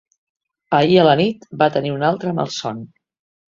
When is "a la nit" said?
1.01-1.45